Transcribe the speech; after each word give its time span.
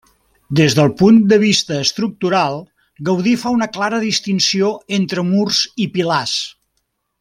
Des 0.59 0.75
del 0.77 0.87
punt 1.01 1.19
de 1.33 1.37
vista 1.43 1.77
estructural, 1.87 2.57
Gaudí 3.11 3.35
fa 3.45 3.53
una 3.59 3.69
clara 3.77 4.03
distinció 4.09 4.75
entre 5.01 5.29
murs 5.33 5.65
i 5.87 5.93
pilars. 5.99 6.39